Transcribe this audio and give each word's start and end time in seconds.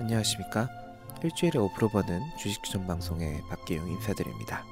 안녕하십니까? 0.00 0.66
일주일에 1.22 1.58
5% 1.58 1.92
버는 1.92 2.22
주식 2.38 2.62
추천 2.62 2.86
방송의 2.86 3.42
박기용 3.50 3.86
인사드립니다. 3.86 4.64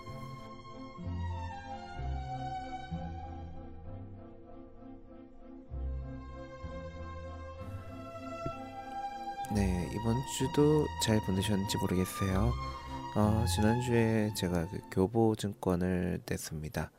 네, 9.54 9.90
이번 9.92 10.16
주도 10.38 10.86
잘 11.02 11.20
보내셨는지 11.26 11.76
모르겠어요. 11.76 12.54
어, 13.14 13.44
지난주에 13.54 14.32
제가 14.34 14.66
그 14.68 14.80
교보증권을 14.90 16.22
냈습니다. 16.26 16.90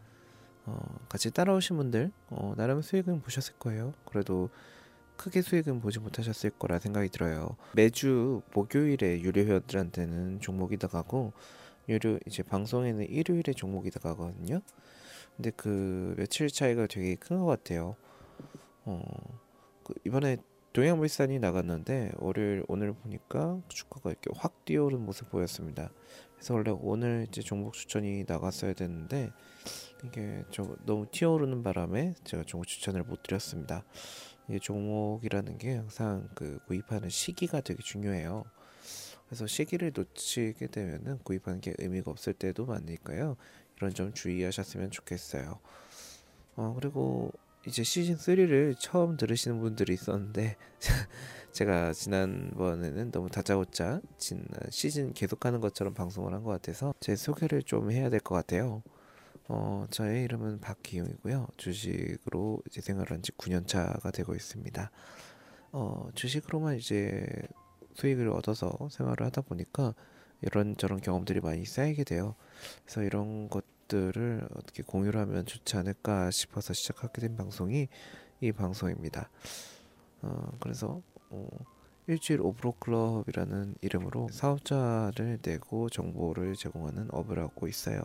어, 0.68 1.00
같이 1.10 1.32
따라오신 1.32 1.78
분들 1.78 2.12
어, 2.30 2.54
나름 2.56 2.84
수익은 2.84 3.24
보셨을 3.24 3.56
거예요. 3.58 3.96
그래도 4.06 4.52
크게 5.20 5.42
수익은 5.42 5.82
보지 5.82 6.00
못하셨을 6.00 6.52
거라 6.52 6.80
생각이 6.80 7.10
들어요. 7.10 7.58
매주 7.74 8.42
목요일에 8.54 9.20
유료 9.20 9.42
회원들한테는 9.44 10.40
종목이 10.40 10.78
나가고 10.82 11.34
유료 11.90 12.18
이제 12.26 12.42
방송에는 12.42 13.06
일요일에 13.06 13.52
종목이 13.52 13.92
나가거든요. 13.94 14.62
근데 15.36 15.52
그 15.52 16.16
며칠 16.18 16.48
차이가 16.48 16.88
되게 16.88 17.16
큰 17.16 17.40
것 17.40 17.46
같아요. 17.48 17.98
어, 18.86 19.02
그 19.84 19.94
이번에 20.06 20.38
동양물산이 20.72 21.40
나갔는데 21.40 22.14
월요일 22.18 22.64
오늘 22.70 22.94
보니까 22.94 23.60
주가가 23.68 24.12
이렇게 24.12 24.30
확 24.34 24.64
뛰어오른 24.64 25.02
모습 25.02 25.30
보였습니다. 25.32 25.92
그래서 26.36 26.54
원래 26.54 26.72
오늘 26.80 27.26
이제 27.28 27.42
종목 27.42 27.74
추천이 27.74 28.24
나갔어야 28.26 28.72
되는데 28.72 29.32
이게 30.06 30.46
좀 30.50 30.78
너무 30.86 31.08
튀어오르는 31.12 31.62
바람에 31.64 32.16
제가 32.24 32.44
종목 32.44 32.68
추천을 32.68 33.04
못 33.04 33.22
드렸습니다. 33.24 33.84
이게 34.50 34.60
종목이라는 34.60 35.58
게 35.60 35.76
항상 35.76 36.30
그 36.36 36.60
구입하는 36.68 37.10
시기가 37.10 37.62
되게 37.62 37.82
중요해요. 37.84 38.46
그래서 39.28 39.48
시기를 39.48 39.92
놓치게 39.96 40.68
되면은 40.68 41.20
구입하는 41.24 41.62
게 41.62 41.74
의미가 41.78 42.12
없을 42.12 42.34
때도 42.34 42.66
많으니까요. 42.66 43.38
이런 43.78 43.94
점 43.94 44.14
주의하셨으면 44.14 44.92
좋겠어요. 44.92 45.60
어 46.56 46.74
그리고 46.76 47.32
이제 47.68 47.84
시즌 47.84 48.16
3를 48.18 48.76
처음 48.80 49.18
들으시는 49.18 49.60
분들이 49.60 49.94
있었는데 49.94 50.56
제가 51.52 51.94
지난번에는 51.94 53.12
너무 53.12 53.30
다짜고짜 53.30 54.02
시즌 54.72 55.14
계속하는 55.14 55.60
것처럼 55.62 55.94
방송을 55.94 56.34
한 56.34 56.44
것 56.44 56.52
같아서 56.52 56.94
제 57.00 57.16
소개를 57.16 57.64
좀 57.64 57.92
해야 57.92 58.10
될 58.10 58.20
것 58.22 58.36
같아요. 58.36 58.84
어, 59.52 59.88
저의 59.90 60.26
이름은 60.26 60.60
박기용이고요. 60.60 61.48
주식으로 61.58 62.62
이제 62.68 62.82
생활한 62.82 63.24
지 63.24 63.32
9년 63.32 63.68
차가 63.68 64.12
되고 64.12 64.36
있습니다. 64.36 64.92
어, 65.72 66.10
주식으로만 66.14 66.78
이제 66.78 67.26
수익을 67.96 68.30
얻어서 68.30 68.72
생활을 68.92 69.26
하다 69.26 69.42
보니까 69.42 69.96
이런저런 70.44 71.02
경험들이 71.02 71.42
많이 71.42 71.66
쌓이게 71.66 72.04
돼요. 72.04 72.36
그래서 72.86 73.02
이런 73.02 73.50
것들을 73.50 74.48
어떻게 74.56 74.84
공유를 74.84 75.20
하면 75.22 75.48
좋지 75.48 75.78
않을까 75.78 76.30
싶어서 76.30 76.74
시작하게 76.74 77.22
된 77.22 77.36
방송이 77.36 77.88
이 78.42 78.52
방송입니다. 78.52 79.32
어, 80.22 80.52
그래서 80.60 81.02
어, 81.32 81.48
일주일 82.06 82.42
오브로 82.42 82.74
클럽이라는 82.74 83.76
이름으로 83.82 84.30
사업자를 84.32 85.40
내고 85.42 85.90
정보를 85.90 86.56
제공하는 86.56 87.08
업을 87.10 87.40
하고 87.40 87.68
있어요. 87.68 88.00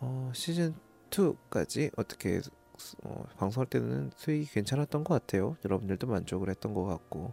어, 0.00 0.30
시즌 0.34 0.74
2까지 1.10 1.90
어떻게 1.96 2.40
어, 3.04 3.24
방송할 3.38 3.66
때는 3.66 4.10
수익이 4.16 4.50
괜찮았던 4.50 5.04
것 5.04 5.14
같아요. 5.14 5.56
여러분들도 5.64 6.06
만족을 6.06 6.50
했던 6.50 6.74
것 6.74 6.84
같고 6.84 7.32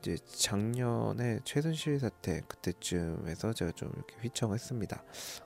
이제 0.00 0.16
작년에 0.16 1.40
최순실 1.44 2.00
사태 2.00 2.42
그때쯤에서 2.48 3.52
제가 3.52 3.72
좀 3.72 3.90
이렇게 3.94 4.16
휘청했습니다. 4.20 5.04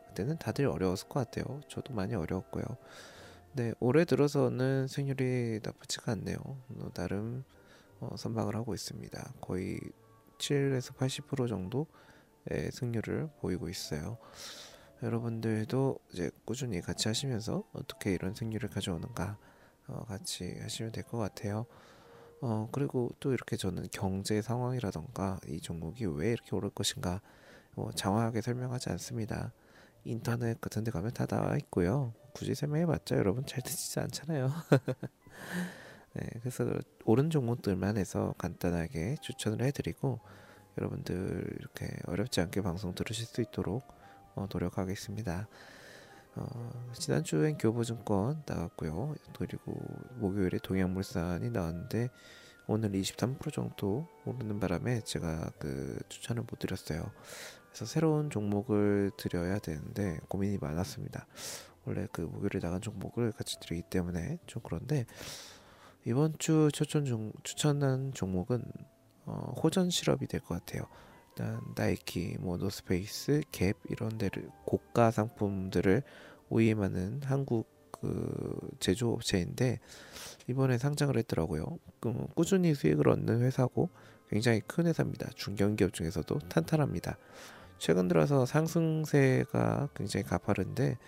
그때는 0.09 0.39
다들 0.39 0.67
어려웠을 0.67 1.09
것 1.09 1.21
같아요. 1.21 1.61
저도 1.69 1.93
많이 1.93 2.15
어려웠고요. 2.15 2.65
네, 3.53 3.73
올해 3.81 4.05
들어서는 4.05 4.89
승률이 4.89 5.61
나쁘지가 5.63 6.13
않네요. 6.13 6.37
어, 6.41 6.91
나름 6.95 7.45
어, 8.01 8.17
선방을 8.17 8.57
하고 8.57 8.75
있습니다. 8.75 9.35
거의 9.41 9.79
7에서 10.39 10.95
80% 10.95 11.49
정도의 11.49 12.71
승률을 12.73 13.29
보이고 13.41 13.69
있어요. 13.69 14.19
여러분들도 15.03 15.99
이제 16.13 16.31
꾸준히 16.45 16.81
같이 16.81 17.09
하시면서 17.09 17.65
어떻게 17.73 18.13
이런 18.13 18.35
생률을 18.35 18.69
가져오는가 18.69 19.39
어, 19.87 20.05
같이 20.07 20.59
하시면 20.61 20.93
될 20.93 21.05
것 21.05 21.19
같아요. 21.19 21.67
어, 22.41 22.69
그리고 22.73 23.11
또 23.21 23.33
이렇게 23.33 23.57
저는 23.57 23.87
경제 23.93 24.43
상황이라던가 24.43 25.41
이 25.47 25.61
종목이 25.61 26.05
왜 26.07 26.33
이렇게 26.33 26.55
오를 26.55 26.71
것인가 26.71 27.21
뭐 27.75 27.91
장황하게 27.93 28.41
설명하지 28.43 28.91
않습니다. 28.91 29.53
인터넷 30.05 30.61
같은 30.61 30.85
데 30.85 30.91
가면 30.91 31.13
다 31.13 31.27
나와 31.27 31.57
있고요. 31.57 32.13
굳이 32.35 32.55
설명해봤자 32.55 33.17
여러분 33.17 33.45
잘 33.47 33.63
듣지 33.63 34.01
않잖아요. 34.01 34.51
네, 36.15 36.27
그래서 36.41 36.65
오른 37.05 37.31
종목들만 37.31 37.97
해서 37.97 38.35
간단하게 38.39 39.17
추천을 39.21 39.65
해드리고 39.67 40.21
여러분들 40.79 41.57
이렇게 41.59 41.89
어렵지 42.07 42.41
않게 42.41 42.63
방송 42.63 42.95
들으실 42.95 43.27
수 43.27 43.41
있도록 43.41 43.83
어, 43.83 43.98
노력하겠습니다. 44.53 45.49
어, 46.37 46.71
지난주엔 46.93 47.59
교보증권 47.59 48.43
나왔고요. 48.47 49.15
그리고 49.37 49.75
목요일에 50.17 50.59
동양물산이 50.63 51.51
나왔는데 51.51 52.11
오늘 52.67 52.93
23% 52.93 53.53
정도 53.53 54.07
오르는 54.25 54.61
바람에 54.61 55.01
제가 55.01 55.51
그 55.59 55.99
추천을 56.09 56.43
못 56.43 56.59
드렸어요. 56.59 57.11
그래서 57.69 57.87
새로운 57.87 58.31
종목을 58.31 59.11
드려야 59.17 59.59
되는데 59.59 60.19
고민이 60.29 60.59
많았습니다. 60.59 61.27
원래 61.85 62.07
그 62.13 62.21
목요일에 62.21 62.61
나간 62.61 62.81
종목을 62.81 63.33
같이 63.33 63.59
드리기 63.61 63.83
때문에 63.89 64.39
좀 64.47 64.63
그런데 64.63 65.07
이번 66.05 66.35
주 66.39 66.69
추천 66.73 67.05
종, 67.05 67.33
추천한 67.43 68.13
종목은 68.13 68.63
어, 69.25 69.53
호전 69.63 69.91
실업이 69.91 70.27
될 70.27 70.41
것 70.41 70.55
같아요. 70.55 70.85
일단 71.39 71.61
나이키, 71.77 72.37
뭐 72.41 72.57
노스페이스, 72.57 73.43
갭 73.53 73.75
이런 73.91 74.19
데를 74.19 74.51
고가 74.65 75.13
상품들을 75.13 76.03
OEM하는 76.49 77.21
한국 77.23 77.69
그 77.93 78.59
제조업체인데 78.81 79.79
이번에 80.49 80.79
상장을 80.79 81.17
했더라고요. 81.17 81.79
그 82.01 82.27
꾸준히 82.35 82.75
수익을 82.75 83.09
얻는 83.09 83.43
회사고 83.43 83.89
굉장히 84.29 84.61
큰 84.67 84.89
회사입니다. 84.89 85.31
중견기업 85.37 85.93
중에서도 85.93 86.41
탄탄합니다. 86.49 87.17
최근 87.79 88.09
들어서 88.09 88.45
상승세가 88.45 89.91
굉장히 89.95 90.25
가파른데 90.25 90.99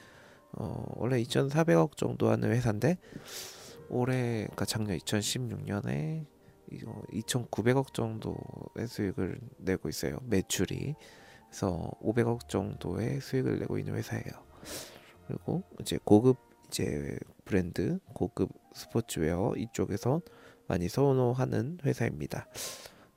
어, 0.52 0.84
원래 0.94 1.20
2,400억 1.22 1.96
정도 1.96 2.30
하는 2.30 2.52
회사인데 2.52 2.98
올해 3.88 4.42
그러니까 4.44 4.64
작년 4.64 4.96
2016년에 4.96 6.24
2,900억 6.70 7.92
정도의 7.92 8.86
수익을 8.86 9.40
내고 9.58 9.88
있어요. 9.88 10.18
매출이. 10.24 10.94
그래서 11.48 11.90
500억 12.02 12.48
정도의 12.48 13.20
수익을 13.20 13.58
내고 13.58 13.78
있는 13.78 13.94
회사예요. 13.94 14.24
그리고 15.26 15.62
이제 15.80 15.98
고급 16.04 16.38
이제 16.68 17.18
브랜드, 17.44 17.98
고급 18.14 18.50
스포츠웨어 18.74 19.54
이쪽에서 19.56 20.20
많이 20.68 20.88
선호하는 20.88 21.78
회사입니다. 21.84 22.46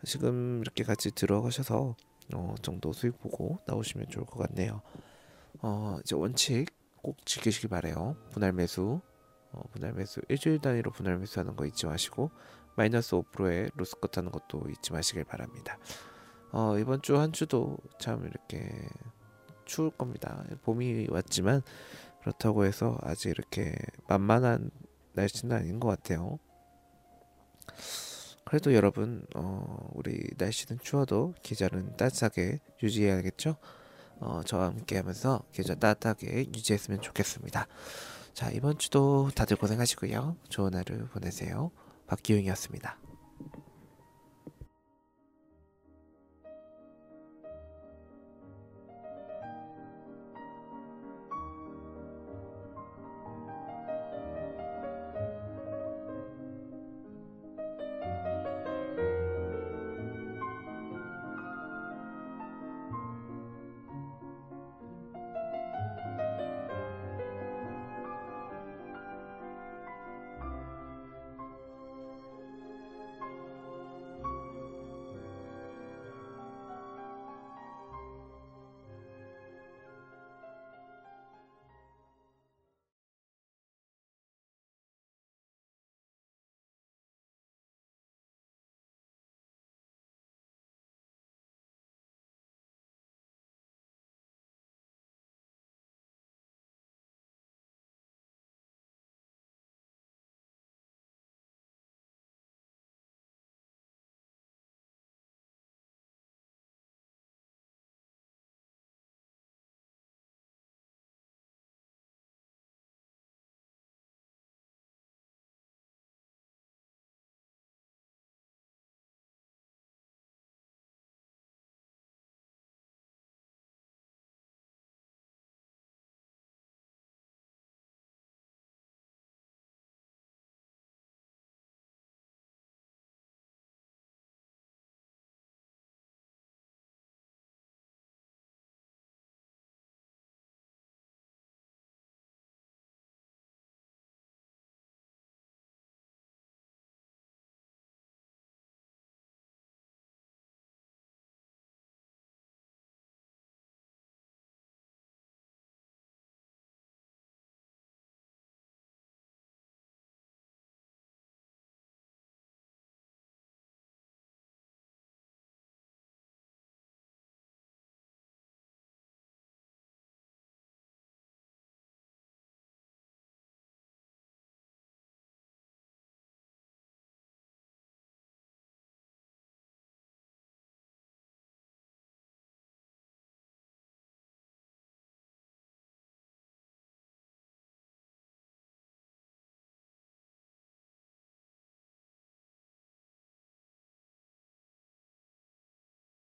지금 0.05 0.59
이렇게 0.61 0.83
같이 0.83 1.11
들어가셔서 1.11 1.95
어 2.33 2.55
정도 2.61 2.93
수익 2.93 3.19
보고 3.19 3.59
나오시면 3.67 4.07
좋을 4.09 4.25
것 4.25 4.39
같네요. 4.39 4.81
어 5.61 5.99
이제 6.03 6.15
원칙 6.15 6.65
꼭 7.03 7.23
지키시기 7.25 7.67
바래요. 7.67 8.15
분할 8.31 8.53
매수, 8.53 9.01
어, 9.51 9.61
분할 9.71 9.93
매수 9.93 10.21
일주일 10.29 10.59
단위로 10.59 10.91
분할 10.91 11.17
매수하는 11.17 11.55
거 11.55 11.65
잊지 11.65 11.85
마시고 11.85 12.31
마이너스 12.75 13.11
5%의 13.15 13.71
로스컷 13.75 14.17
하는 14.17 14.31
것도 14.31 14.63
잊지 14.69 14.91
마시길 14.93 15.23
바랍니다. 15.25 15.77
어, 16.51 16.77
이번 16.77 17.01
주 17.01 17.15
한 17.17 17.31
주도 17.33 17.77
참 17.99 18.25
이렇게 18.25 18.87
추울 19.65 19.91
겁니다. 19.91 20.43
봄이 20.63 21.07
왔지만 21.09 21.61
그렇다고 22.21 22.65
해서 22.65 22.97
아직 23.01 23.29
이렇게 23.29 23.75
만만한 24.07 24.71
날씨는 25.13 25.55
아닌 25.55 25.79
것 25.79 25.87
같아요. 25.89 26.39
그래도 28.45 28.73
여러분, 28.73 29.25
어, 29.35 29.89
우리 29.93 30.29
날씨는 30.37 30.79
추워도 30.81 31.33
계절은 31.43 31.97
따뜻하게 31.97 32.59
유지해야겠죠? 32.81 33.55
어, 34.19 34.41
저와 34.45 34.67
함께 34.67 34.97
하면서 34.97 35.43
계절 35.51 35.79
따뜻하게 35.79 36.45
유지했으면 36.47 37.01
좋겠습니다. 37.01 37.67
자, 38.33 38.49
이번 38.51 38.77
주도 38.77 39.29
다들 39.35 39.57
고생하시고요. 39.57 40.37
좋은 40.49 40.75
하루 40.75 41.07
보내세요. 41.07 41.71
박기용이었습니다. 42.15 42.97